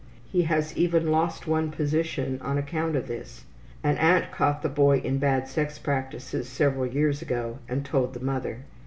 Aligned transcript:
He 0.25 0.41
has 0.49 0.75
even 0.75 1.11
lost 1.11 1.45
one 1.45 1.69
position 1.69 2.39
on 2.41 2.57
account 2.57 2.95
of 2.95 3.07
this. 3.07 3.43
An 3.83 3.99
aunt 3.99 4.31
caught 4.31 4.63
the 4.63 4.67
boy 4.69 4.97
in 4.97 5.19
bad 5.19 5.47
sex 5.47 5.77
practices 5.77 6.49
several 6.49 6.87
years 6.87 7.21
ago 7.21 7.59
and 7.69 7.85
told 7.85 8.15
the 8.15 8.19
mother. 8.19 8.61